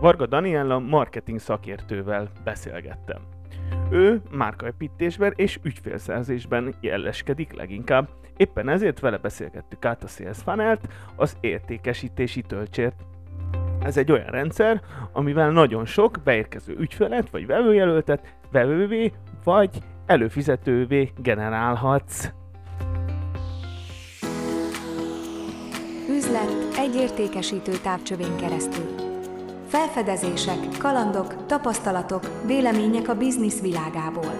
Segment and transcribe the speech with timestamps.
[0.00, 3.20] Varga Daniella marketing szakértővel beszélgettem.
[3.90, 11.36] Ő márkaépítésben és ügyfélszerzésben jeleskedik leginkább, éppen ezért vele beszélgettük át a Sales Funnel-t, az
[11.40, 12.94] értékesítési töltsért.
[13.82, 14.80] Ez egy olyan rendszer,
[15.12, 19.12] amivel nagyon sok beérkező ügyfelet vagy vevőjelöltet vevővé
[19.44, 22.30] vagy előfizetővé generálhatsz.
[26.08, 29.09] Üzlet egy értékesítő távcsövén keresztül.
[29.70, 34.32] Felfedezések, kalandok, tapasztalatok, vélemények a biznisz világából.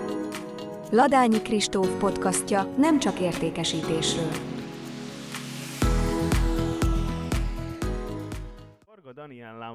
[0.91, 4.31] Ladányi Kristóf podcastja nem csak értékesítésről.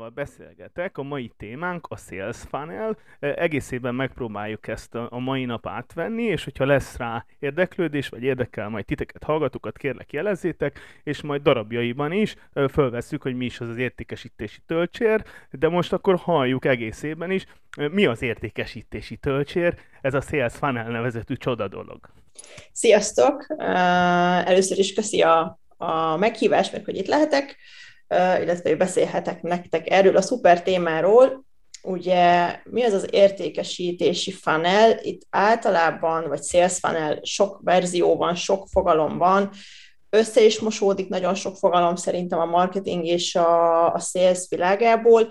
[0.05, 6.23] Daniellával beszélgetek, a mai témánk a Sales Funnel, egészében megpróbáljuk ezt a, mai nap átvenni,
[6.23, 12.11] és hogyha lesz rá érdeklődés, vagy érdekel majd titeket, hallgatókat, kérlek jelezzétek, és majd darabjaiban
[12.11, 12.35] is
[12.71, 17.45] fölvesszük, hogy mi is az az értékesítési töltsér, de most akkor halljuk egészében is,
[17.91, 21.99] mi az értékesítési töltsér, ez a Sales Funnel nevezetű csoda dolog.
[22.71, 23.45] Sziasztok!
[24.45, 27.57] Először is köszi a, a meghívást, meg hogy itt lehetek
[28.09, 31.45] illetve beszélhetek nektek erről a szuper témáról.
[31.83, 34.99] Ugye mi az az értékesítési funnel?
[35.01, 39.49] Itt általában, vagy sales funnel, sok verzió van, sok fogalom van,
[40.15, 45.29] össze is mosódik nagyon sok fogalom szerintem a marketing és a, a sales világából.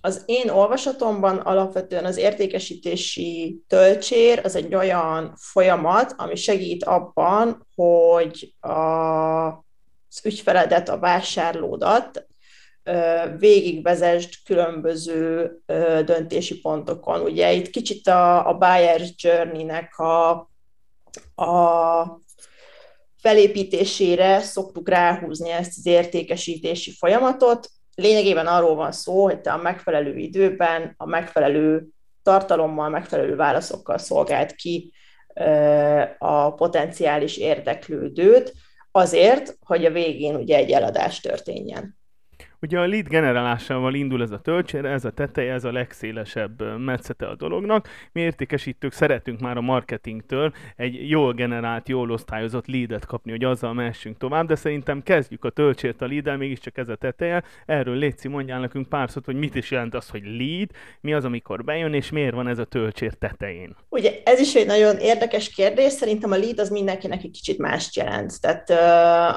[0.00, 8.54] Az én olvasatomban alapvetően az értékesítési töltsér az egy olyan folyamat, ami segít abban, hogy
[8.60, 9.64] a
[10.12, 12.26] az ügyfeledet, a vásárlódat
[13.38, 15.52] végigvezest különböző
[16.04, 17.20] döntési pontokon.
[17.20, 20.30] Ugye itt kicsit a, a buyer journey-nek a,
[21.34, 22.20] a
[23.16, 27.68] felépítésére szoktuk ráhúzni ezt az értékesítési folyamatot.
[27.94, 31.86] Lényegében arról van szó, hogy te a megfelelő időben, a megfelelő
[32.22, 34.92] tartalommal, megfelelő válaszokkal szolgált ki
[36.18, 38.52] a potenciális érdeklődőt,
[38.92, 42.00] azért, hogy a végén ugye egy eladás történjen.
[42.62, 47.26] Ugye a lead generálásával indul ez a töltsér, ez a teteje, ez a legszélesebb metszete
[47.26, 47.88] a dolognak.
[48.12, 53.72] Mi értékesítők szeretünk már a marketingtől egy jól generált, jól osztályozott leadet kapni, hogy azzal
[53.72, 57.42] messünk tovább, de szerintem kezdjük a töltsért a lead mégiscsak ez a teteje.
[57.66, 60.68] Erről Léci mondjál nekünk pár szót, hogy mit is jelent az, hogy lead,
[61.00, 63.76] mi az, amikor bejön, és miért van ez a töltsér tetején.
[63.88, 67.96] Ugye ez is egy nagyon érdekes kérdés, szerintem a lead az mindenkinek egy kicsit mást
[67.96, 68.40] jelent.
[68.40, 68.76] Tehát uh,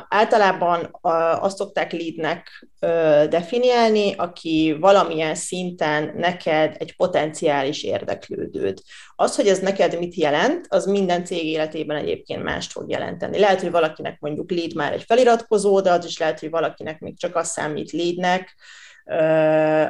[0.10, 8.80] általában uh, azt szokták leadnek uh, definiálni, aki valamilyen szinten neked egy potenciális érdeklődőd.
[9.16, 13.40] Az, hogy ez neked mit jelent, az minden cég életében egyébként mást fog jelenteni.
[13.40, 17.20] Lehet, hogy valakinek mondjuk lead már egy feliratkozó, de az is lehet, hogy valakinek még
[17.20, 18.56] csak azt számít leadnek,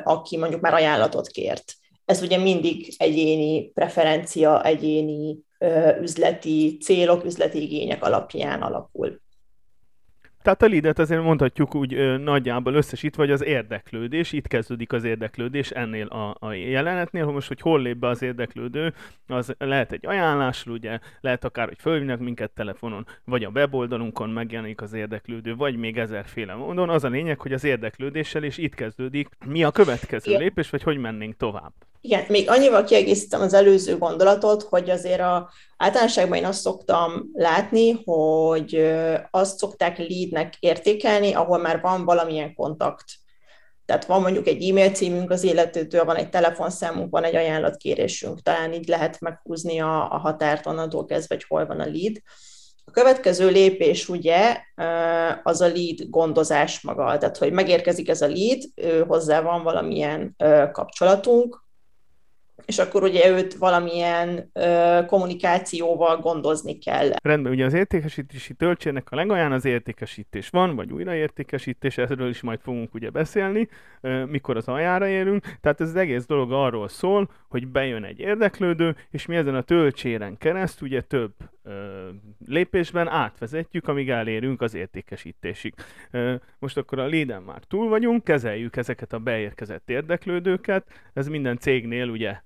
[0.03, 1.73] aki mondjuk már ajánlatot kért.
[2.05, 5.37] Ez ugye mindig egyéni preferencia, egyéni
[6.01, 9.23] üzleti célok, üzleti igények alapján alakul.
[10.45, 15.03] Tehát a leadet azért mondhatjuk úgy ö, nagyjából összesítve, vagy az érdeklődés, itt kezdődik az
[15.03, 18.93] érdeklődés ennél a, a jelenetnél, hogy most, hogy hol lép be az érdeklődő,
[19.27, 24.81] az lehet egy ajánlás, ugye, lehet akár, hogy fölvinnek minket telefonon, vagy a weboldalunkon megjelenik
[24.81, 26.89] az érdeklődő, vagy még ezerféle módon.
[26.89, 30.97] Az a lényeg, hogy az érdeklődéssel, és itt kezdődik, mi a következő lépés, vagy hogy
[30.97, 31.73] mennénk tovább.
[32.05, 37.91] Igen, még annyival kiegészítem az előző gondolatot, hogy azért a általánosságban én azt szoktam látni,
[38.03, 38.93] hogy
[39.31, 43.03] azt szokták leadnek értékelni, ahol már van valamilyen kontakt.
[43.85, 48.73] Tehát van mondjuk egy e-mail címünk az illetőtől, van egy telefonszámunk, van egy ajánlatkérésünk, talán
[48.73, 52.21] így lehet meghúzni a, a határt onnantól kezdve, hogy hol van a lead.
[52.85, 54.57] A következő lépés ugye
[55.43, 58.61] az a lead gondozás maga, tehát hogy megérkezik ez a lead,
[59.07, 60.35] hozzá van valamilyen
[60.71, 61.64] kapcsolatunk,
[62.65, 67.09] és akkor ugye őt valamilyen ö, kommunikációval gondozni kell.
[67.23, 72.59] Rendben, ugye az értékesítési töltsérnek a legaján az értékesítés van, vagy újraértékesítés, erről is majd
[72.59, 73.67] fogunk ugye beszélni,
[74.01, 75.45] ö, mikor az aljára érünk.
[75.61, 79.61] Tehát ez az egész dolog arról szól, hogy bejön egy érdeklődő, és mi ezen a
[79.61, 81.31] töltséren keresztül ugye több
[82.45, 85.73] lépésben átvezetjük, amíg elérünk az értékesítésig.
[86.59, 92.09] Most akkor a léden már túl vagyunk, kezeljük ezeket a beérkezett érdeklődőket, ez minden cégnél
[92.09, 92.41] ugye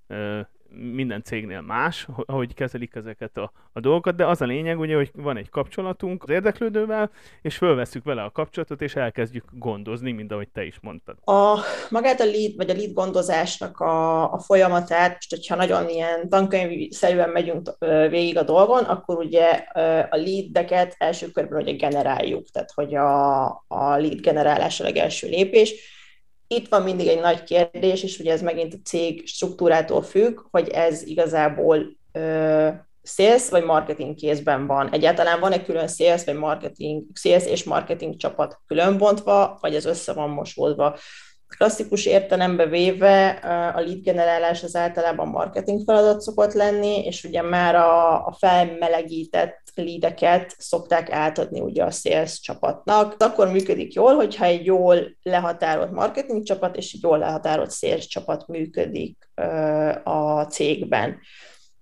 [0.71, 5.12] minden cégnél más, hogy kezelik ezeket a, a dolgokat, de az a lényeg ugye, hogy
[5.13, 7.12] van egy kapcsolatunk az érdeklődővel,
[7.42, 11.16] és fölveszük vele a kapcsolatot, és elkezdjük gondozni, mint ahogy te is mondtad.
[11.24, 16.30] A, magát a lead, vagy a lead gondozásnak a, a folyamatát, most hogyha nagyon ilyen
[16.30, 17.75] tankönyvszerűen megyünk
[18.10, 19.48] végig a dolgon, akkor ugye
[20.10, 25.98] a leadeket első körben ugye generáljuk, tehát hogy a, a lead generálás a legelső lépés,
[26.51, 30.69] itt van mindig egy nagy kérdés, és ugye ez megint a cég struktúrától függ, hogy
[30.69, 32.68] ez igazából ö,
[33.04, 34.92] sales vagy marketing kézben van.
[34.92, 40.30] Egyáltalán van-e külön sales vagy marketing, sales és marketing csapat különbontva, vagy ez össze van
[40.30, 40.98] mosódva
[41.57, 43.30] klasszikus értelembe véve
[43.75, 49.62] a lead generálás az általában marketing feladat szokott lenni, és ugye már a, a felmelegített
[49.84, 53.16] leadeket szokták átadni ugye a sales csapatnak.
[53.18, 58.48] Akkor működik jól, hogyha egy jól lehatárolt marketing csapat és egy jól lehatárolt sales csapat
[58.48, 59.30] működik
[60.04, 61.20] a cégben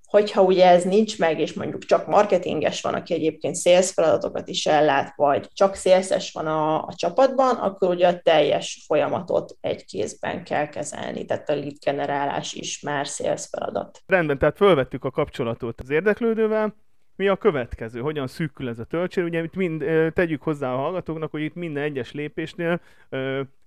[0.08, 4.66] hogyha ugye ez nincs meg, és mondjuk csak marketinges van, aki egyébként sales feladatokat is
[4.66, 10.44] ellát, vagy csak szélszes van a, a csapatban, akkor ugye a teljes folyamatot egy kézben
[10.44, 14.02] kell kezelni, tehát a lead generálás is már sales feladat.
[14.06, 16.76] Rendben, tehát fölvettük a kapcsolatot az érdeklődővel,
[17.18, 19.24] mi a következő, hogyan szűkül ez a töltsér.
[19.24, 22.80] Ugye itt mind, tegyük hozzá a hallgatóknak, hogy itt minden egyes lépésnél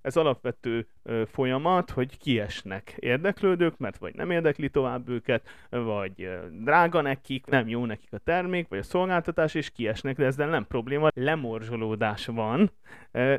[0.01, 0.87] ez alapvető
[1.31, 6.29] folyamat, hogy kiesnek érdeklődők, mert vagy nem érdekli tovább őket, vagy
[6.63, 10.67] drága nekik, nem jó nekik a termék, vagy a szolgáltatás, és kiesnek, de ezzel nem
[10.67, 11.07] probléma.
[11.13, 12.71] Lemorzsolódás van,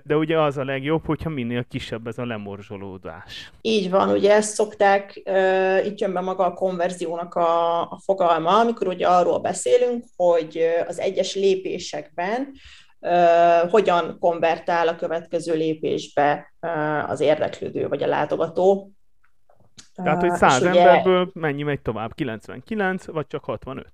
[0.04, 3.52] de ugye az a legjobb, hogyha minél kisebb ez a lemorzsolódás.
[3.60, 5.22] Így van, ugye ezt szokták,
[5.84, 11.00] itt jön be maga a konverziónak a, a fogalma, amikor ugye arról beszélünk, hogy az
[11.00, 12.50] egyes lépésekben
[13.70, 16.52] hogyan konvertál a következő lépésbe
[17.06, 18.90] az érdeklődő vagy a látogató.
[19.94, 22.14] Tehát, hogy 100 emberből ugye, mennyi megy tovább?
[22.14, 23.86] 99 vagy csak 65?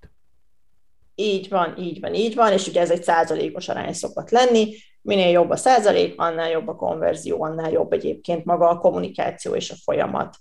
[1.15, 4.75] Így van, így van, így van, és ugye ez egy százalékos arány szokott lenni.
[5.03, 9.71] Minél jobb a százalék, annál jobb a konverzió, annál jobb egyébként maga a kommunikáció és
[9.71, 10.37] a folyamat.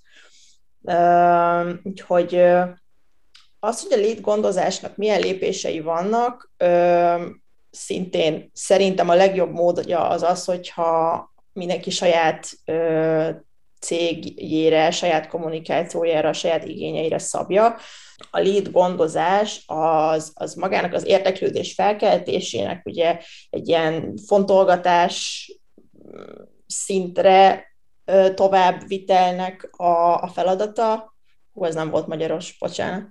[1.83, 2.35] Úgyhogy
[3.59, 6.51] az, hogy a lead gondozásnak milyen lépései vannak,
[7.77, 13.29] szintén szerintem a legjobb módja az az, hogyha mindenki saját ö,
[13.79, 17.75] cégjére, saját kommunikációjára, saját igényeire szabja.
[18.31, 23.19] A lead gondozás az, az magának az érdeklődés felkeltésének ugye
[23.49, 25.47] egy ilyen fontolgatás
[26.67, 27.65] szintre
[28.33, 31.15] tovább vitelnek a, a feladata.
[31.53, 33.07] Hú, ez nem volt magyaros, bocsánat.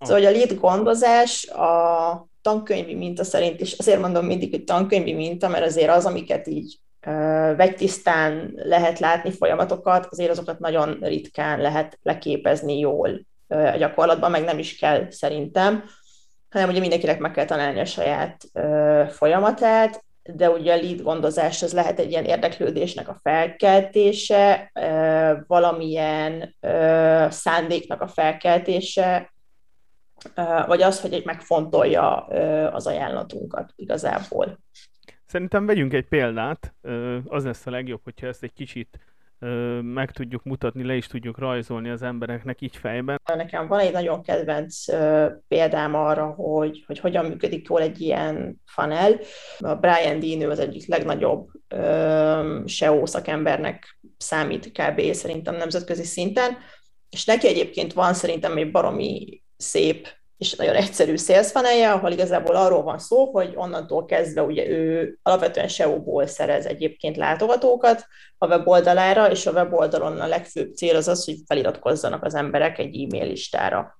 [0.00, 5.12] Szóval, hogy a lead gondozás a tankönyvi minta szerint, és azért mondom mindig, hogy tankönyvi
[5.12, 6.78] minta, mert azért az, amiket így
[7.56, 14.58] vegytisztán lehet látni folyamatokat, azért azokat nagyon ritkán lehet leképezni jól a gyakorlatban, meg nem
[14.58, 15.84] is kell szerintem,
[16.50, 18.44] hanem ugye mindenkinek meg kell találni a saját
[19.08, 24.72] folyamatát, de ugye a lead gondozás az lehet egy ilyen érdeklődésnek a felkeltése,
[25.46, 26.56] valamilyen
[27.28, 29.32] szándéknak a felkeltése,
[30.66, 32.16] vagy az, hogy egy megfontolja
[32.72, 34.58] az ajánlatunkat igazából.
[35.26, 36.74] Szerintem vegyünk egy példát,
[37.24, 38.98] az lesz a legjobb, hogyha ezt egy kicsit
[39.82, 43.20] meg tudjuk mutatni, le is tudjuk rajzolni az embereknek így fejben.
[43.34, 44.84] Nekem van egy nagyon kedvenc
[45.48, 49.18] példám arra, hogy, hogy hogyan működik jól egy ilyen funnel.
[49.58, 51.48] A Brian Dean az egyik legnagyobb
[52.66, 55.12] SEO szakembernek számít kb.
[55.12, 56.56] szerintem nemzetközi szinten,
[57.10, 60.08] és neki egyébként van szerintem egy baromi szép
[60.38, 65.18] és nagyon egyszerű sales funnelje, ahol igazából arról van szó, hogy onnantól kezdve ugye ő
[65.22, 68.06] alapvetően SEO-ból szerez egyébként látogatókat
[68.38, 73.02] a weboldalára, és a weboldalon a legfőbb cél az az, hogy feliratkozzanak az emberek egy
[73.02, 73.98] e-mail listára.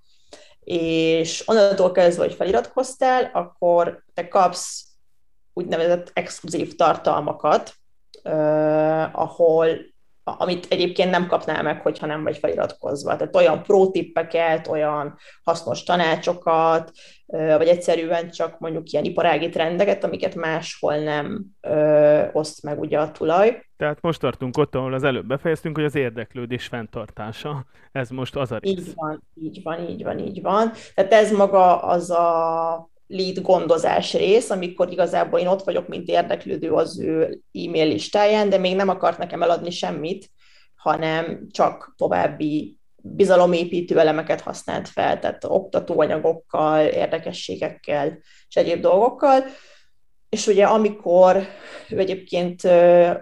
[0.60, 4.84] És onnantól kezdve, hogy feliratkoztál, akkor te kapsz
[5.52, 7.74] úgynevezett exkluzív tartalmakat,
[8.24, 9.68] uh, ahol
[10.38, 13.16] amit egyébként nem kapnál meg, hogyha nem vagy feliratkozva.
[13.16, 16.90] Tehát olyan pro-tippeket, olyan hasznos tanácsokat,
[17.26, 23.10] vagy egyszerűen csak mondjuk ilyen iparági trendeket, amiket máshol nem ö, oszt meg ugye a
[23.10, 23.62] tulaj.
[23.76, 27.64] Tehát most tartunk ott, ahol az előbb befejeztünk, hogy az érdeklődés fenntartása.
[27.92, 28.72] Ez most az a rész.
[28.72, 30.72] Így van, így van, így van, így van.
[30.94, 36.72] Tehát ez maga az a lead gondozás rész, amikor igazából én ott vagyok, mint érdeklődő
[36.72, 40.30] az ő e-mail listáján, de még nem akart nekem eladni semmit,
[40.76, 49.44] hanem csak további bizalomépítő elemeket használt fel, tehát oktatóanyagokkal, érdekességekkel és egyéb dolgokkal.
[50.28, 51.48] És ugye amikor
[51.88, 52.62] ő egyébként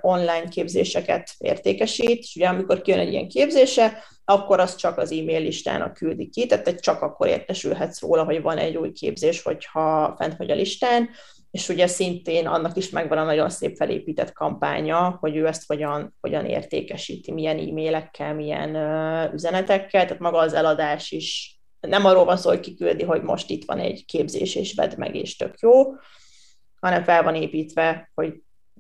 [0.01, 5.41] online képzéseket értékesít, és ugye amikor kijön egy ilyen képzése, akkor azt csak az e-mail
[5.41, 10.37] listának küldi ki, tehát csak akkor értesülhetsz róla, hogy van egy új képzés, hogyha fent
[10.37, 11.09] vagy a listán,
[11.51, 16.17] és ugye szintén annak is megvan a nagyon szép felépített kampánya, hogy ő ezt hogyan,
[16.21, 22.37] hogyan értékesíti, milyen e-mailekkel, milyen uh, üzenetekkel, tehát maga az eladás is nem arról van
[22.37, 25.95] szó, hogy kiküldi, hogy most itt van egy képzés, és vedd meg, és tök jó,
[26.81, 28.35] hanem fel van építve, hogy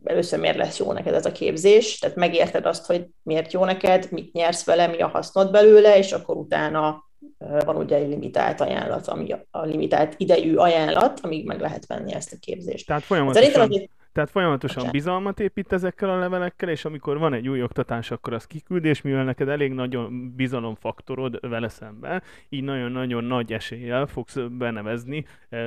[0.05, 4.09] először miért lesz jó neked ez a képzés, tehát megérted azt, hogy miért jó neked,
[4.11, 7.05] mit nyersz vele, mi a hasznod belőle, és akkor utána
[7.39, 12.33] van ugye egy limitált ajánlat, ami a limitált idejű ajánlat, amíg meg lehet venni ezt
[12.33, 12.87] a képzést.
[12.87, 13.91] Tehát folyamatosan, azért...
[14.17, 14.93] tehát folyamatosan Bocsánat.
[14.93, 19.03] bizalmat épít ezekkel a levelekkel, és amikor van egy új oktatás, akkor az kiküld, és
[19.03, 25.25] mivel neked elég nagyon bizalomfaktorod vele szemben, így nagyon-nagyon nagy eséllyel fogsz benevezni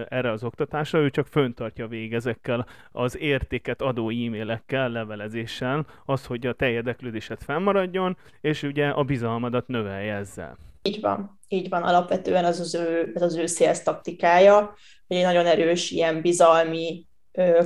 [0.08, 6.48] erre az oktatásra, ő csak föntartja vég ezekkel az értéket adó e-mailekkel, levelezéssel, az, hogy
[6.48, 10.58] a te érdeklődésed fennmaradjon, és ugye a bizalmadat növelje ezzel.
[10.82, 11.84] Így van, így van.
[11.84, 14.76] Alapvetően az az ő, ez az ő sales taktikája,
[15.08, 17.08] hogy egy nagyon erős ilyen bizalmi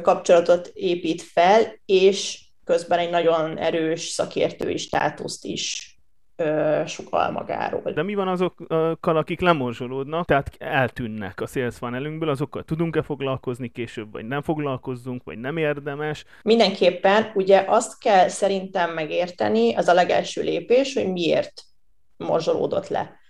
[0.02, 5.98] kapcsolatot épít fel, és közben egy nagyon erős szakértői státuszt is
[6.86, 7.92] sokal magáról.
[7.92, 14.12] De mi van azokkal, akik lemorzsolódnak, tehát eltűnnek a sales funnelünkből, azokkal tudunk-e foglalkozni később,
[14.12, 16.26] vagy nem foglalkozzunk, vagy nem érdemes?
[16.42, 21.64] Mindenképpen, ugye azt kell szerintem megérteni, az a legelső lépés, hogy miért
[22.18, 23.22] morzsolódott le.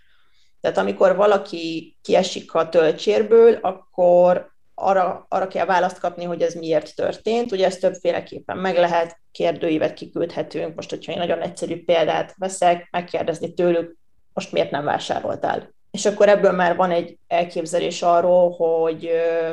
[0.61, 6.95] Tehát amikor valaki kiesik a töltsérből, akkor arra, arra kell választ kapni, hogy ez miért
[6.95, 7.51] történt.
[7.51, 10.75] Ugye ezt többféleképpen meg lehet, kérdőívet kiküldhetünk.
[10.75, 13.97] Most, hogyha egy nagyon egyszerű példát veszek, megkérdezni tőlük,
[14.33, 15.73] most miért nem vásároltál?
[15.91, 19.11] És akkor ebből már van egy elképzelés arról, hogy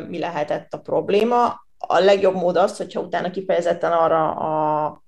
[0.09, 1.67] mi lehetett a probléma.
[1.79, 5.03] A legjobb mód az, hogyha utána kifejezetten arra a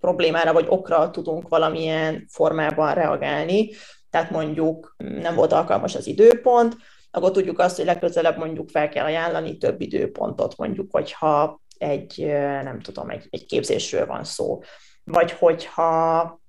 [0.00, 3.70] problémára vagy okra tudunk valamilyen formában reagálni,
[4.10, 6.76] tehát mondjuk nem volt alkalmas az időpont,
[7.10, 12.24] akkor tudjuk azt, hogy legközelebb mondjuk fel kell ajánlani több időpontot, mondjuk, hogyha egy,
[12.62, 14.60] nem tudom, egy, egy képzésről van szó,
[15.04, 16.40] vagy hogyha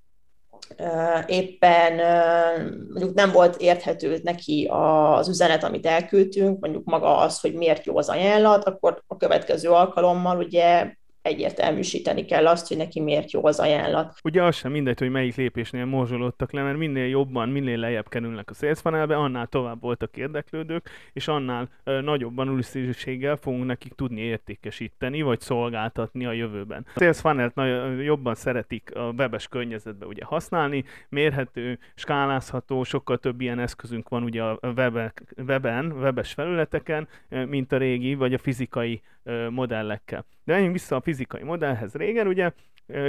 [1.28, 1.94] éppen
[2.90, 7.98] mondjuk nem volt érthető neki az üzenet, amit elküldtünk, mondjuk maga az, hogy miért jó
[7.98, 10.94] az ajánlat, akkor a következő alkalommal ugye
[11.28, 14.14] egyértelműsíteni kell azt, hogy neki miért jó az ajánlat.
[14.24, 18.50] Ugye az sem mindegy, hogy melyik lépésnél morzsolódtak le, mert minél jobban, minél lejjebb kerülnek
[18.50, 24.22] a sales funnelbe, annál tovább voltak érdeklődők, és annál ö, nagyobban valószínűséggel fogunk nekik tudni
[24.22, 26.86] értékesíteni, vagy szolgáltatni a jövőben.
[26.96, 27.54] A sales funnelt
[28.04, 34.44] jobban szeretik a webes környezetben ugye használni, mérhető, skálázható, sokkal több ilyen eszközünk van ugye
[34.44, 39.02] a webek, weben, webes felületeken, mint a régi, vagy a fizikai
[39.50, 40.26] modellekkel.
[40.44, 41.94] De menjünk vissza a fizikai modellhez.
[41.94, 42.52] Régen ugye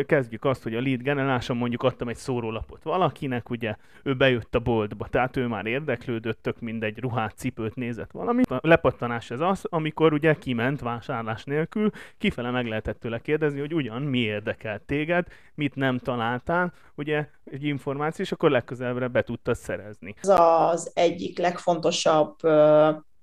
[0.06, 4.58] kezdjük azt, hogy a lead generáláson mondjuk adtam egy szórólapot valakinek, ugye ő bejött a
[4.58, 8.50] boltba, tehát ő már érdeklődött, tök mindegy ruhát, cipőt nézett valamit.
[8.50, 13.75] A lepattanás ez az, amikor ugye kiment vásárlás nélkül, kifele meg lehetett tőle kérdezni, hogy
[13.75, 19.56] ugyan mi érdekelt téged, mit nem találtál, ugye egy információ, és akkor legközelebbre be tudtad
[19.56, 20.14] szerezni.
[20.20, 22.37] Ez az egyik legfontosabb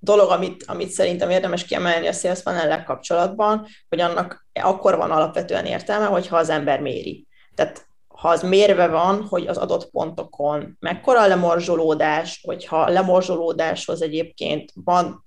[0.06, 5.64] dolog, amit, amit szerintem érdemes kiemelni a sales funnel kapcsolatban, hogy annak akkor van alapvetően
[5.64, 7.26] értelme, hogyha az ember méri.
[7.54, 14.02] Tehát ha az mérve van, hogy az adott pontokon mekkora a lemorzsolódás, hogyha a lemorzsolódáshoz
[14.02, 15.24] egyébként van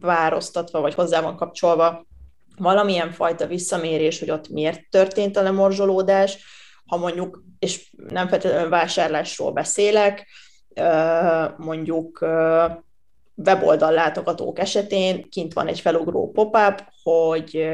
[0.00, 2.06] pároztatva, vagy hozzá van kapcsolva
[2.56, 6.38] valamilyen fajta visszamérés, hogy ott miért történt a lemorzsolódás,
[6.86, 10.26] ha mondjuk, és nem feltétlenül vásárlásról beszélek,
[11.56, 12.26] mondjuk
[13.44, 17.68] weboldal látogatók esetén kint van egy felugró pop-up, hogy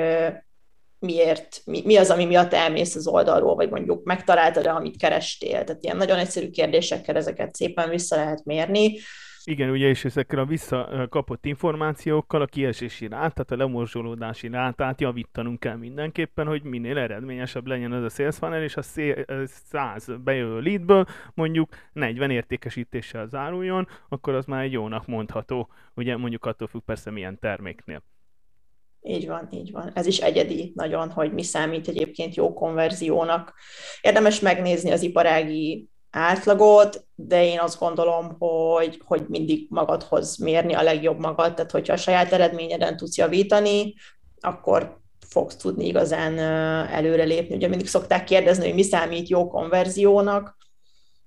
[0.99, 5.65] miért, mi, mi az, ami miatt elmész az oldalról, vagy mondjuk megtaláltad-e, amit kerestél.
[5.65, 8.99] Tehát ilyen nagyon egyszerű kérdésekkel ezeket szépen vissza lehet mérni.
[9.47, 15.77] Igen, ugye, és ezekkel a visszakapott információkkal a kiesési rátát, a lemorzsolódási rátát javítanunk kell
[15.77, 21.69] mindenképpen, hogy minél eredményesebb legyen ez a sales funnel, és a 100 bejövő leadből mondjuk
[21.93, 27.39] 40 értékesítéssel záruljon, akkor az már egy jónak mondható, ugye mondjuk attól függ persze milyen
[27.39, 28.03] terméknél.
[29.07, 29.91] Így van, így van.
[29.95, 33.55] Ez is egyedi nagyon, hogy mi számít egyébként jó konverziónak.
[34.01, 40.83] Érdemes megnézni az iparági átlagot, de én azt gondolom, hogy, hogy mindig magadhoz mérni a
[40.83, 43.95] legjobb magad, tehát hogyha a saját eredményeden tudsz javítani,
[44.41, 46.39] akkor fogsz tudni igazán
[46.89, 47.55] előrelépni.
[47.55, 50.57] Ugye mindig szokták kérdezni, hogy mi számít jó konverziónak,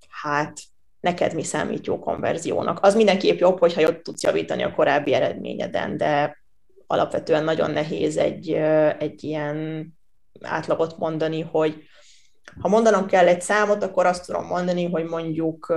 [0.10, 0.60] hát
[1.00, 2.80] neked mi számít jó konverziónak.
[2.82, 6.38] Az mindenképp jobb, hogyha jobb tudsz javítani a korábbi eredményeden, de
[6.88, 8.52] alapvetően nagyon nehéz egy,
[9.00, 9.88] egy ilyen
[10.42, 11.84] átlagot mondani, hogy
[12.62, 15.74] ha mondanom kell egy számot, akkor azt tudom mondani, hogy mondjuk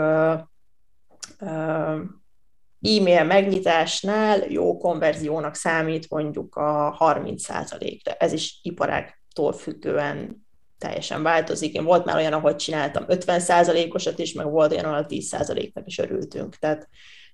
[2.83, 10.47] e-mail megnyitásnál jó konverziónak számít mondjuk a 30% de ez is iparágtól függően
[10.79, 11.75] teljesen változik.
[11.75, 13.41] Én volt már olyan, ahogy csináltam 50
[13.91, 15.37] osat is, meg volt olyan, ahol 10
[15.75, 16.57] nak is örültünk.
[16.57, 16.89] Tehát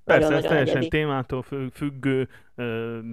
[0.07, 0.89] Persze, ez teljesen egyedi.
[0.89, 2.29] témától függő,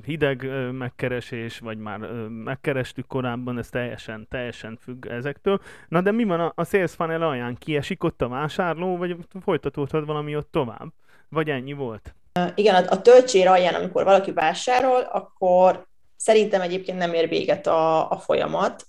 [0.06, 5.62] hideg megkeresés, vagy már megkerestük korábban, ez teljesen, teljesen függ ezektől.
[5.88, 7.58] Na de mi van a sales funnel alján?
[7.58, 10.88] Kiesik ott a vásárló, vagy folytatódhat valami ott tovább?
[11.30, 12.16] Vagy ennyi volt?
[12.56, 15.86] Igen, a, a töltsér alján, amikor valaki vásárol, akkor
[16.16, 18.88] szerintem egyébként nem ér véget a, a folyamat.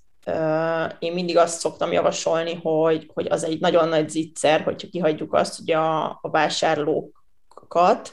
[0.98, 5.58] Én mindig azt szoktam javasolni, hogy, hogy az egy nagyon nagy zicser, hogyha kihagyjuk azt,
[5.58, 6.28] hogy a, a
[7.74, 8.12] vásárlókat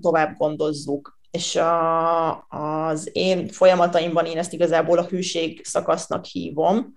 [0.00, 1.18] tovább gondozzuk.
[1.30, 6.92] És a, az én folyamataimban én ezt igazából a hűség szakasznak hívom,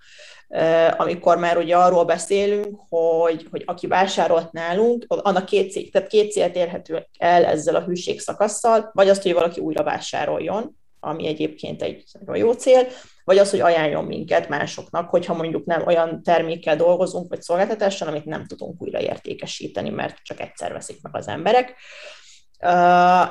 [0.97, 6.31] amikor már ugye arról beszélünk, hogy, hogy aki vásárolt nálunk, annak két, cél, tehát két
[6.31, 10.77] célt érhető el ezzel a hűség szakasszal, vagy azt, hogy valaki újra vásároljon,
[11.07, 12.87] ami egyébként egy nagyon jó cél,
[13.23, 18.25] vagy az, hogy ajánljon minket másoknak, hogyha mondjuk nem olyan termékkel dolgozunk, vagy szolgáltatással, amit
[18.25, 21.75] nem tudunk újra értékesíteni, mert csak egyszer veszik meg az emberek.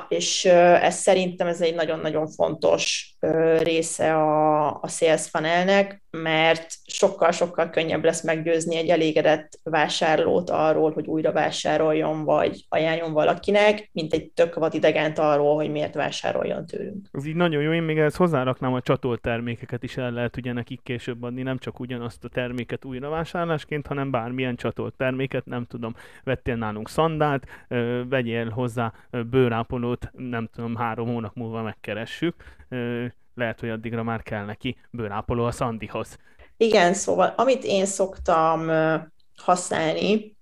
[0.07, 3.15] És ez szerintem ez egy nagyon-nagyon fontos
[3.57, 11.07] része a, a sales funnelnek, mert sokkal-sokkal könnyebb lesz meggyőzni egy elégedett vásárlót arról, hogy
[11.07, 17.07] újra vásároljon, vagy ajánljon valakinek, mint egy tök vadidegent arról, hogy miért vásároljon tőlünk.
[17.11, 20.53] Ez így nagyon jó, én még ehhez hozzáraknám a csatolt termékeket is el lehet ugye
[20.53, 25.65] nekik később adni, nem csak ugyanazt a terméket újra vásárlásként, hanem bármilyen csatolt terméket, nem
[25.65, 27.45] tudom, vettél nálunk szandált,
[28.09, 28.93] vegyél hozzá
[29.29, 32.35] bőrápolót, nem tudom, három hónap múlva megkeressük,
[33.35, 36.17] lehet, hogy addigra már kell neki bőrápoló a Sandihoz.
[36.57, 38.71] Igen, szóval amit én szoktam
[39.35, 40.35] használni,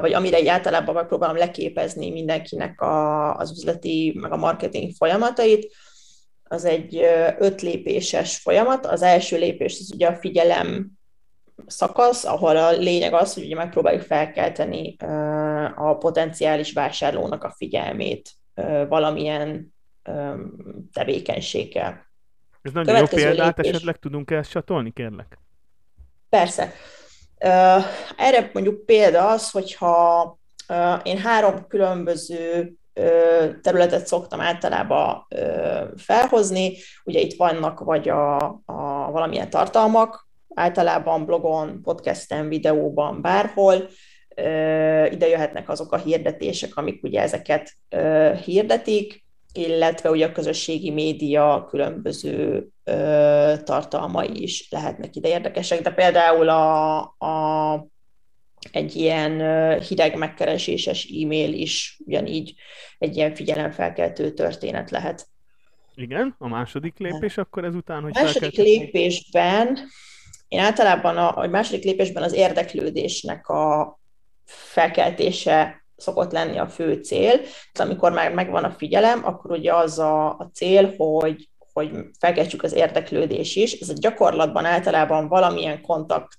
[0.00, 5.74] vagy amire egy általában megpróbálom leképezni mindenkinek a, az üzleti, meg a marketing folyamatait,
[6.44, 6.96] az egy
[7.38, 8.86] öt lépéses folyamat.
[8.86, 10.90] Az első lépés az ugye a figyelem
[11.66, 14.96] szakasz, ahol a lényeg az, hogy ugye megpróbáljuk felkelteni
[15.74, 18.30] a potenciális vásárlónak a figyelmét
[18.88, 19.74] valamilyen
[20.92, 22.06] tevékenységgel.
[22.62, 23.72] Ez nagyon Következő jó példát lépés.
[23.72, 25.38] esetleg tudunk ezt csatolni, kérlek?
[26.28, 26.72] Persze.
[28.16, 30.38] Erre mondjuk példa az, hogyha
[31.02, 32.72] én három különböző
[33.62, 35.26] területet szoktam általában
[35.96, 36.76] felhozni.
[37.04, 43.88] Ugye itt vannak vagy a, a valamilyen tartalmak, általában blogon, podcasten, videóban, bárhol.
[45.10, 47.72] Ide jöhetnek azok a hirdetések, amik ugye ezeket
[48.44, 56.48] hirdetik illetve ugye a közösségi média különböző ö, tartalmai is lehetnek ide érdekesek, de például
[56.48, 57.86] a, a,
[58.72, 59.40] egy ilyen
[59.80, 62.54] hideg megkereséses e-mail is ugyanígy
[62.98, 65.26] egy ilyen figyelemfelkeltő történet lehet.
[65.94, 69.78] Igen, a második lépés akkor ezután, hogy A második lépésben,
[70.48, 73.98] én általában a, a második lépésben az érdeklődésnek a
[74.44, 77.40] felkeltése szokott lenni a fő cél.
[77.78, 82.72] Amikor már megvan a figyelem, akkor ugye az a, a cél, hogy, hogy felkeltsük az
[82.72, 83.72] érdeklődés is.
[83.72, 86.38] Ez a gyakorlatban általában valamilyen kontakt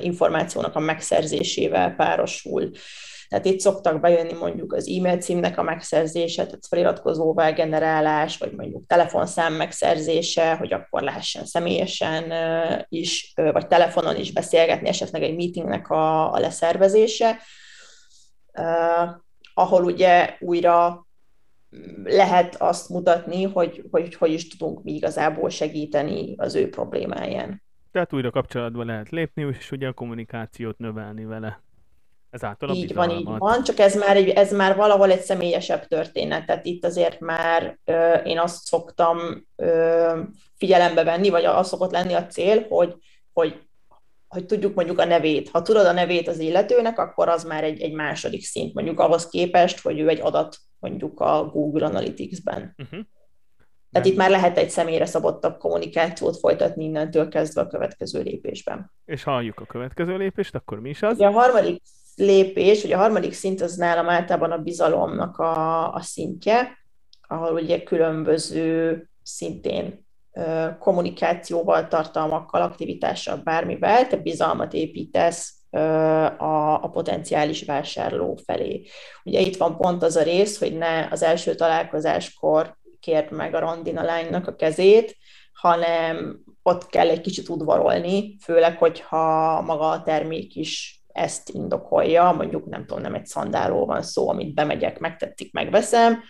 [0.00, 2.70] információnak a megszerzésével párosul.
[3.28, 8.86] Tehát itt szoktak bejönni mondjuk az e-mail címnek a megszerzése, tehát feliratkozóvá generálás, vagy mondjuk
[8.86, 12.32] telefonszám megszerzése, hogy akkor lehessen személyesen
[12.88, 17.38] is, vagy telefonon is beszélgetni, esetleg egy meetingnek a, a leszervezése
[19.54, 21.06] ahol ugye újra
[22.04, 27.62] lehet azt mutatni, hogy, hogy hogy is tudunk mi igazából segíteni az ő problémáján.
[27.92, 31.62] Tehát újra kapcsolatba lehet lépni, és ugye a kommunikációt növelni vele.
[32.30, 33.22] Ezáltal a így bizalmat.
[33.22, 37.20] van, így van, csak ez már, ez már valahol egy személyesebb történet, tehát itt azért
[37.20, 39.18] már ö, én azt szoktam
[39.56, 40.20] ö,
[40.56, 42.94] figyelembe venni, vagy az szokott lenni a cél, hogy,
[43.32, 43.60] hogy
[44.32, 45.48] hogy tudjuk mondjuk a nevét.
[45.48, 49.28] Ha tudod a nevét az illetőnek, akkor az már egy, egy második szint, mondjuk ahhoz
[49.28, 52.74] képest, hogy ő egy adat mondjuk a Google Analytics-ben.
[52.78, 53.00] Uh-huh.
[53.90, 58.92] Tehát itt már lehet egy személyre szabottabb kommunikációt folytatni innentől kezdve a következő lépésben.
[59.04, 61.14] És halljuk a következő lépést, akkor mi is az?
[61.14, 61.82] Ugye a harmadik
[62.16, 66.78] lépés, ugye a harmadik szint az nálam általában a bizalomnak a, a szintje,
[67.28, 70.06] ahol ugye különböző szintén
[70.78, 78.82] kommunikációval, tartalmakkal, aktivitással, bármivel, te bizalmat építesz a, a potenciális vásárló felé.
[79.24, 83.60] Ugye itt van pont az a rész, hogy ne az első találkozáskor kért meg a
[83.60, 85.16] rondina lánynak a kezét,
[85.52, 92.66] hanem ott kell egy kicsit udvarolni, főleg, hogyha maga a termék is ezt indokolja, mondjuk
[92.66, 96.22] nem tudom, nem egy szandáló van szó, amit bemegyek, megtetszik, megveszem,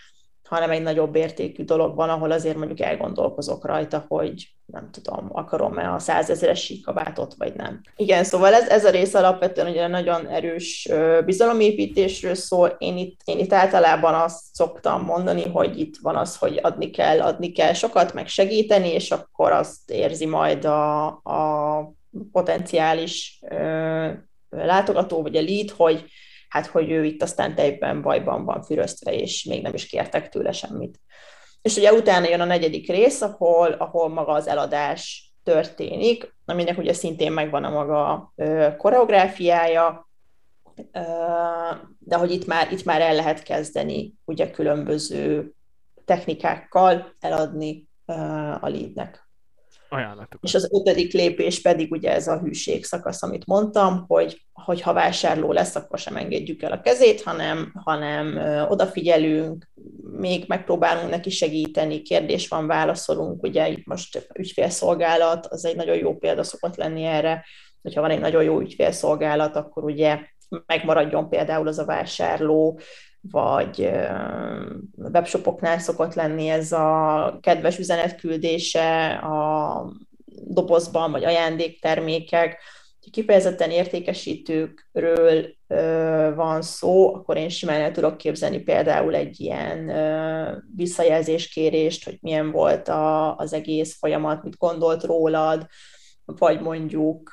[0.53, 5.93] hanem egy nagyobb értékű dolog van, ahol azért mondjuk elgondolkozok rajta, hogy nem tudom, akarom-e
[5.93, 7.81] a százezeres síkabátot, vagy nem.
[7.95, 10.89] Igen, szóval ez, ez a rész alapvetően ugye nagyon erős
[11.25, 12.75] bizalomépítésről szól.
[12.77, 17.21] Én itt, én itt általában azt szoktam mondani, hogy itt van az, hogy adni kell,
[17.21, 21.93] adni kell sokat, meg segíteni, és akkor azt érzi majd a, a
[22.31, 24.09] potenciális ö,
[24.49, 26.05] látogató, vagy a lead, hogy
[26.53, 30.51] hát hogy ő itt aztán tejben, bajban van füröztve, és még nem is kértek tőle
[30.51, 30.99] semmit.
[31.61, 36.93] És ugye utána jön a negyedik rész, ahol, ahol maga az eladás történik, aminek ugye
[36.93, 40.09] szintén megvan a maga ö, koreográfiája,
[40.91, 41.01] ö,
[41.99, 45.53] de hogy itt már, itt már el lehet kezdeni ugye különböző
[46.05, 48.13] technikákkal eladni ö,
[48.61, 49.22] a leadnek
[49.93, 50.43] ajánlatokat.
[50.43, 54.93] És az ötödik lépés pedig ugye ez a hűség szakasz, amit mondtam, hogy, hogy ha
[54.93, 58.37] vásárló lesz, akkor sem engedjük el a kezét, hanem, hanem
[58.69, 59.69] odafigyelünk,
[60.17, 66.17] még megpróbálunk neki segíteni, kérdés van, válaszolunk, ugye itt most ügyfélszolgálat, az egy nagyon jó
[66.17, 67.45] példa szokott lenni erre,
[67.81, 70.19] hogyha van egy nagyon jó ügyfélszolgálat, akkor ugye
[70.65, 72.79] megmaradjon például az a vásárló,
[73.21, 73.89] vagy
[74.95, 79.85] webshopoknál szokott lenni ez a kedves üzenetküldése a
[80.45, 82.61] dobozban, vagy ajándéktermékek,
[83.11, 90.57] kifejezetten értékesítőkről ö, van szó, akkor én simán el tudok képzelni például egy ilyen ö,
[90.75, 95.67] visszajelzéskérést, hogy milyen volt a, az egész folyamat, mit gondolt rólad,
[96.25, 97.31] vagy mondjuk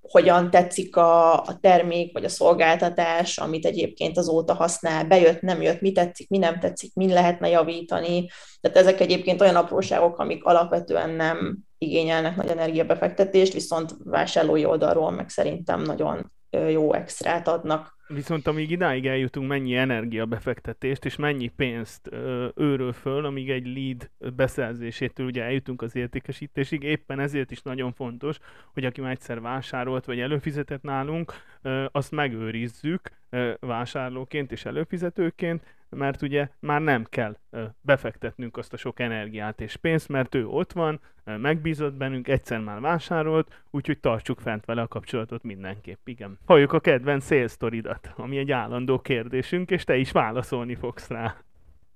[0.00, 5.80] hogyan tetszik a, a termék vagy a szolgáltatás, amit egyébként azóta használ, bejött, nem jött,
[5.80, 8.28] mi tetszik, mi nem tetszik, mi lehetne javítani.
[8.60, 15.28] Tehát ezek egyébként olyan apróságok, amik alapvetően nem igényelnek nagy energiabefektetést, viszont vásárlói oldalról meg
[15.28, 16.32] szerintem nagyon
[16.68, 17.96] jó extrát adnak.
[18.14, 24.10] Viszont amíg idáig eljutunk, mennyi energiabefektetést és mennyi pénzt ö, őről föl, amíg egy lead
[24.36, 28.38] beszerzésétől ugye eljutunk az értékesítésig, éppen ezért is nagyon fontos,
[28.72, 35.62] hogy aki már egyszer vásárolt vagy előfizetett nálunk, ö, azt megőrizzük ö, vásárlóként és előfizetőként,
[35.96, 37.36] mert ugye már nem kell
[37.80, 42.80] befektetnünk azt a sok energiát és pénzt, mert ő ott van, megbízott bennünk, egyszer már
[42.80, 46.38] vásárolt, úgyhogy tartsuk fent vele a kapcsolatot mindenképp, igen.
[46.46, 51.36] Halljuk a kedvenc sales sztoridat, ami egy állandó kérdésünk, és te is válaszolni fogsz rá.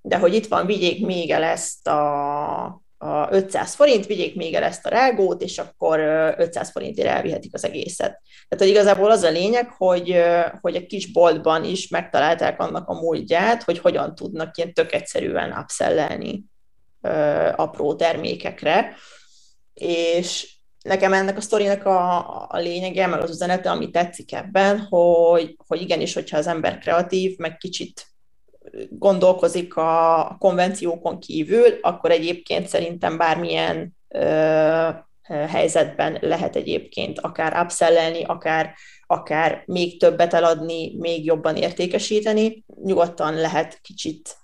[0.00, 2.64] de hogy itt van, vigyék még el ezt a,
[2.98, 5.98] a 500 forint, vigyék még el ezt a rágót, és akkor
[6.36, 8.22] 500 forintért elvihetik az egészet.
[8.48, 10.22] Tehát, hogy igazából az a lényeg, hogy,
[10.60, 15.58] hogy a kis boltban is megtalálták annak a módját, hogy hogyan tudnak ilyen tök egyszerűen
[15.58, 16.44] upsellelni
[17.56, 18.96] apró termékekre,
[19.74, 25.56] és nekem ennek a sztorinak a, a lényege, meg az üzenete, ami tetszik ebben, hogy,
[25.66, 28.06] hogy igenis, hogyha az ember kreatív, meg kicsit
[28.90, 34.88] gondolkozik a konvenciókon kívül, akkor egyébként szerintem bármilyen ö,
[35.28, 38.74] helyzetben lehet egyébként akár upsellelni, akár,
[39.06, 42.64] akár még többet eladni, még jobban értékesíteni.
[42.84, 44.36] Nyugodtan lehet kicsit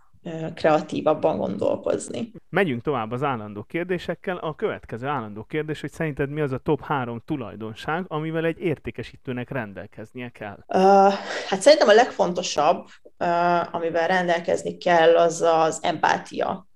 [0.55, 2.33] kreatívabban gondolkozni.
[2.49, 4.37] Megyünk tovább az állandó kérdésekkel.
[4.37, 9.51] A következő állandó kérdés, hogy szerinted mi az a top három tulajdonság, amivel egy értékesítőnek
[9.51, 10.59] rendelkeznie kell?
[10.69, 11.13] Uh,
[11.49, 16.69] hát szerintem a legfontosabb, uh, amivel rendelkezni kell, az az empátia.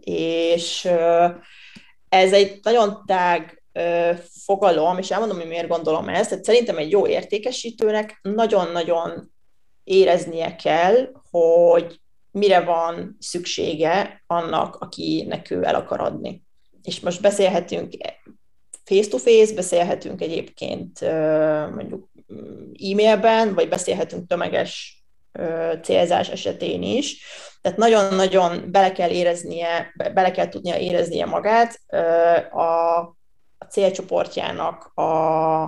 [0.00, 1.30] És uh,
[2.08, 3.60] ez egy nagyon tág
[4.44, 6.28] fogalom, és elmondom, hogy miért gondolom ezt.
[6.28, 9.32] Tehát szerintem egy jó értékesítőnek nagyon-nagyon
[9.84, 12.00] éreznie kell, hogy
[12.36, 16.42] mire van szüksége annak, akinek ő el akar adni.
[16.82, 17.92] És most beszélhetünk
[18.84, 21.00] face-to-face, beszélhetünk egyébként
[21.74, 22.08] mondjuk
[22.90, 25.04] e-mailben, vagy beszélhetünk tömeges
[25.82, 27.24] célzás esetén is.
[27.60, 31.80] Tehát nagyon-nagyon bele kell éreznie, bele kell tudnia éreznie magát
[32.52, 32.98] a,
[33.58, 35.62] a célcsoportjának a,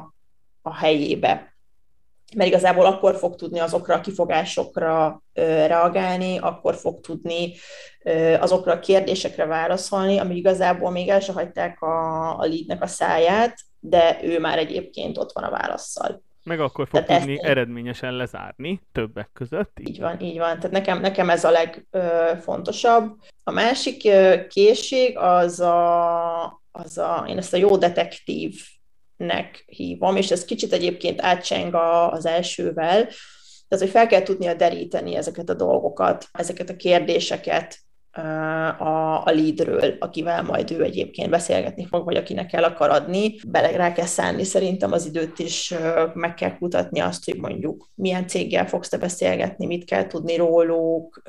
[0.63, 1.58] a helyébe
[2.37, 5.23] mert igazából akkor fog tudni azokra a kifogásokra
[5.67, 7.53] reagálni, akkor fog tudni
[8.41, 13.59] azokra a kérdésekre válaszolni, ami igazából még el se hagyták a, a leadnek a száját,
[13.81, 16.23] de ő már egyébként ott van a válaszsal.
[16.45, 17.49] Meg akkor fog Tehát tudni ezt...
[17.49, 19.79] eredményesen lezárni többek között.
[19.81, 20.57] Így van, így van.
[20.57, 23.17] Tehát nekem, nekem ez a legfontosabb.
[23.45, 24.09] A másik
[24.49, 28.61] készség az a, az a, én ezt a jó detektív
[29.19, 31.75] nek hívom, és ez kicsit egyébként átcseng
[32.11, 33.09] az elsővel,
[33.69, 37.79] tehát, hogy fel kell tudnia deríteni ezeket a dolgokat, ezeket a kérdéseket,
[38.79, 43.35] a, a leadről, akivel majd ő egyébként beszélgetni fog, vagy akinek el akar adni.
[43.49, 45.75] Bele rá kell szállni szerintem az időt is,
[46.15, 51.23] meg kell kutatni azt, hogy mondjuk milyen céggel fogsz te beszélgetni, mit kell tudni róluk,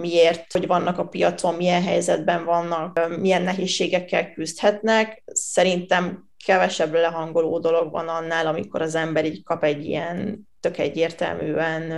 [0.00, 5.22] miért, hogy vannak a piacon, milyen helyzetben vannak, milyen nehézségekkel küzdhetnek.
[5.32, 11.88] Szerintem kevesebb lehangoló dolog van annál, amikor az ember így kap egy ilyen tök egyértelműen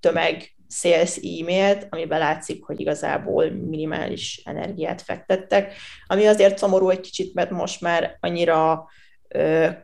[0.00, 5.74] tömeg sales e-mailt, amiben látszik, hogy igazából minimális energiát fektettek,
[6.06, 8.86] ami azért szomorú egy kicsit, mert most már annyira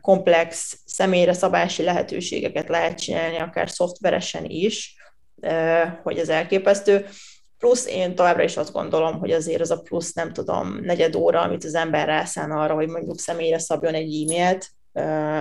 [0.01, 4.95] komplex személyre szabási lehetőségeket lehet csinálni, akár szoftveresen is,
[6.03, 7.05] hogy ez elképesztő.
[7.61, 11.41] Plusz én továbbra is azt gondolom, hogy azért az a plusz, nem tudom, negyed óra,
[11.41, 14.69] amit az ember rászán arra, hogy mondjuk személyre szabjon egy e-mailt,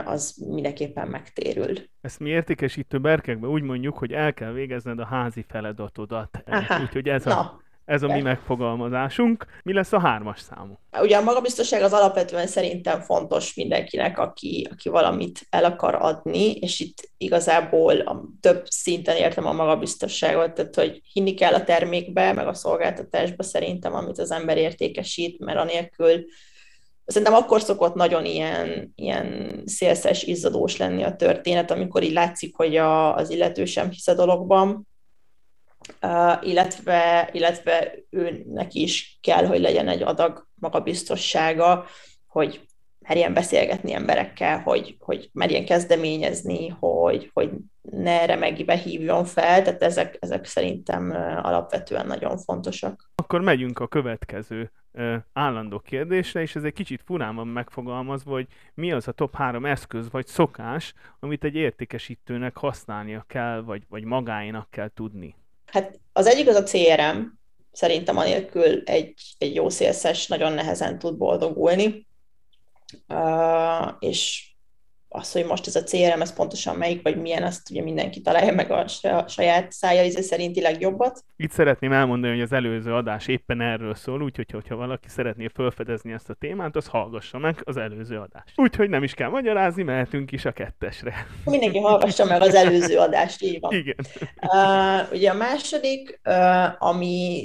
[0.06, 1.72] az mindenképpen megtérül.
[2.00, 6.42] Ezt mi értékesítő berkekben úgy mondjuk, hogy el kell végezned a házi feladatodat.
[6.83, 9.46] Úgyhogy ez a, Na, ez a mi megfogalmazásunk.
[9.62, 10.79] Mi lesz a hármas számú?
[11.00, 16.81] Ugye a magabiztosság az alapvetően szerintem fontos mindenkinek, aki, aki valamit el akar adni, és
[16.81, 22.46] itt igazából a több szinten értem a magabiztosságot, tehát hogy hinni kell a termékbe, meg
[22.46, 26.24] a szolgáltatásba szerintem, amit az ember értékesít, mert anélkül
[27.05, 32.76] Szerintem akkor szokott nagyon ilyen, ilyen szélszes, izzadós lenni a történet, amikor így látszik, hogy
[32.76, 34.88] a, az illető sem hisz a dologban,
[36.42, 41.85] illetve, illetve őnek is kell, hogy legyen egy adag magabiztossága,
[42.26, 42.61] hogy
[42.98, 47.50] merjen beszélgetni emberekkel, hogy, hogy merjen kezdeményezni, hogy, hogy
[47.81, 51.11] ne remegibe hívjon fel, tehát ezek, ezek szerintem
[51.42, 53.11] alapvetően nagyon fontosak.
[53.14, 54.70] Akkor megyünk a következő
[55.33, 59.66] állandó kérdésre, és ez egy kicsit furán van megfogalmazva, hogy mi az a top három
[59.66, 65.35] eszköz vagy szokás, amit egy értékesítőnek használnia kell, vagy, vagy magáinak kell tudni.
[65.70, 67.20] Hát az egyik az a CRM,
[67.72, 72.06] szerintem anélkül egy, egy jó szélszes nagyon nehezen tud boldogulni,
[73.09, 74.49] uh, és
[75.12, 78.53] az, hogy most ez a CRM, ez pontosan melyik, vagy milyen, azt ugye mindenki találja
[78.53, 78.85] meg a
[79.27, 81.25] saját szája íze szerinti legjobbat.
[81.37, 86.12] Itt szeretném elmondani, hogy az előző adás éppen erről szól, úgyhogy hogyha valaki szeretné felfedezni
[86.12, 88.53] ezt a témát, az hallgassa meg az előző adást.
[88.57, 91.27] Úgyhogy nem is kell magyarázni, mehetünk is a kettesre.
[91.44, 93.73] Mindenki hallgassa meg az előző adást, így van.
[93.73, 93.96] Igen.
[94.40, 97.42] Uh, ugye a második, uh, ami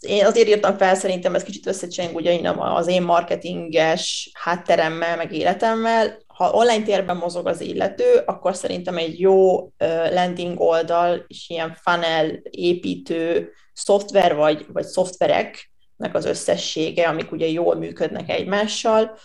[0.00, 6.24] én azért írtam fel, szerintem ez kicsit összecseng ugye az én marketinges hátteremmel, meg életemmel.
[6.36, 9.70] Ha online térben mozog az illető, akkor szerintem egy jó
[10.10, 17.74] landing oldal és ilyen funnel építő szoftver vagy, vagy szoftvereknek az összessége, amik ugye jól
[17.74, 19.18] működnek egymással,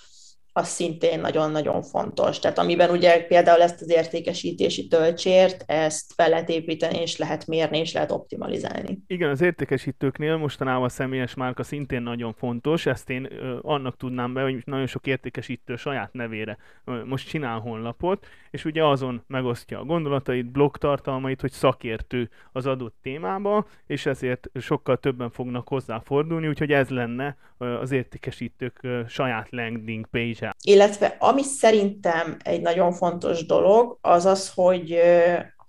[0.54, 2.40] az szintén nagyon-nagyon fontos.
[2.40, 7.78] Tehát amiben ugye például ezt az értékesítési töltsért, ezt fel lehet építeni, és lehet mérni,
[7.78, 9.00] és lehet optimalizálni.
[9.08, 13.26] Igen, az értékesítőknél mostanában a személyes márka szintén nagyon fontos, ezt én
[13.62, 16.58] annak tudnám be, hogy nagyon sok értékesítő saját nevére
[17.06, 23.68] most csinál honlapot, és ugye azon megosztja a gondolatait, blogtartalmait, hogy szakértő az adott témába,
[23.88, 30.06] és ezért sokkal többen fognak hozzáfordulni, úgyhogy ez lenne az értékesítők saját landing
[30.42, 30.56] page-e.
[30.64, 35.00] Illetve ami szerintem egy nagyon fontos dolog, az az, hogy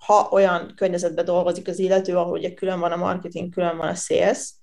[0.06, 3.94] ha olyan környezetben dolgozik az illető, ahol ugye külön van a marketing, külön van a
[3.94, 4.54] sales,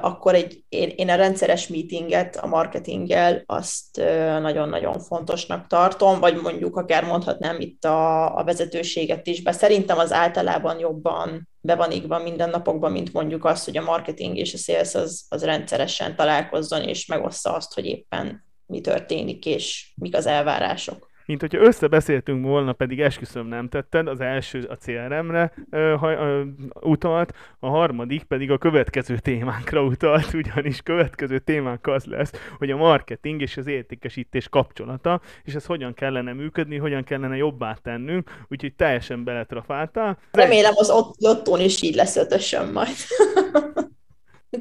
[0.00, 3.96] akkor egy, én, én a rendszeres meetinget a marketinggel azt
[4.40, 10.12] nagyon-nagyon fontosnak tartom, vagy mondjuk akár mondhatnám itt a, a vezetőséget is, be szerintem az
[10.12, 14.56] általában jobban be van égve minden napokban, mint mondjuk az, hogy a marketing és a
[14.56, 20.26] sales az, az rendszeresen találkozzon, és megossza azt, hogy éppen mi történik, és mik az
[20.26, 26.12] elvárások mint hogyha összebeszéltünk volna, pedig esküszöm nem tetted, az első a CRM-re ö, ha,
[26.12, 26.42] ö,
[26.80, 32.76] utalt, a harmadik pedig a következő témánkra utalt, ugyanis következő témánk az lesz, hogy a
[32.76, 38.74] marketing és az értékesítés kapcsolata, és ez hogyan kellene működni, hogyan kellene jobbá tennünk, úgyhogy
[38.74, 40.18] teljesen beletrafáltál.
[40.32, 42.96] Remélem az ott, lottón is így lesz ötösöm majd.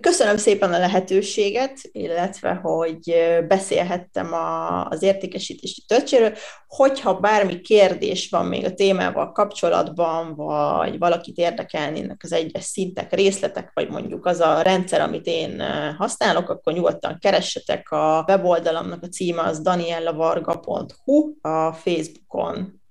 [0.01, 3.15] Köszönöm szépen a lehetőséget, illetve hogy
[3.47, 6.33] beszélhettem a, az értékesítési töltséről.
[6.67, 13.71] Hogyha bármi kérdés van még a témával kapcsolatban, vagy valakit érdekelnének az egyes szintek, részletek,
[13.73, 15.61] vagy mondjuk az a rendszer, amit én
[15.97, 17.91] használok, akkor nyugodtan keressetek.
[17.91, 22.81] A weboldalamnak a címe az daniellavarga.hu, a Facebookon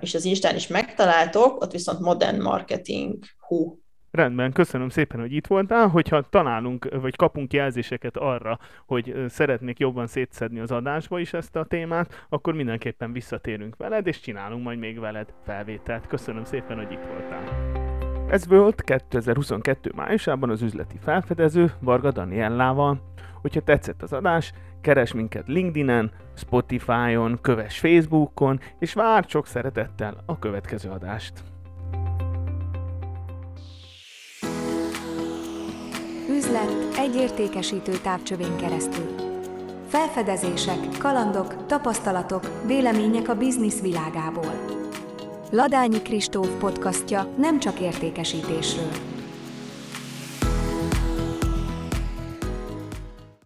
[0.00, 3.82] és az Instán is megtaláltok, ott viszont Modern Marketing Hu
[4.14, 5.88] Rendben, köszönöm szépen, hogy itt voltál.
[5.88, 11.64] Hogyha találunk, vagy kapunk jelzéseket arra, hogy szeretnék jobban szétszedni az adásba is ezt a
[11.64, 16.06] témát, akkor mindenképpen visszatérünk veled, és csinálunk majd még veled felvételt.
[16.06, 17.72] Köszönöm szépen, hogy itt voltál.
[18.28, 19.92] Ez volt 2022.
[19.94, 23.00] májusában az üzleti felfedező Varga Daniellával.
[23.40, 30.38] Hogyha tetszett az adás, keres minket LinkedIn-en, Spotify-on, kövess Facebookon, és vár sok szeretettel a
[30.38, 31.53] következő adást.
[36.28, 39.14] Üzlet egy értékesítő távcsövén keresztül.
[39.88, 44.82] Felfedezések, kalandok, tapasztalatok, vélemények a biznisz világából.
[45.50, 49.13] Ladányi Kristóf podcastja nem csak értékesítésről.